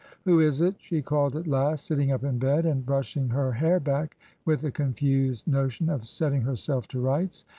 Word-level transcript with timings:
Who 0.25 0.39
is 0.39 0.61
it?" 0.61 0.77
she 0.81 1.03
called 1.03 1.35
at 1.35 1.45
last, 1.45 1.85
sitting 1.85 2.11
up 2.11 2.23
in 2.23 2.39
bed, 2.39 2.65
and 2.65 2.83
brushing 2.83 3.29
her 3.29 3.51
hair 3.51 3.79
back, 3.79 4.17
with 4.45 4.63
a 4.63 4.71
confused 4.71 5.47
notion 5.47 5.89
of 5.91 6.07
setting 6.07 6.41
herself 6.41 6.87
to 6.87 6.99
rights. 6.99 7.45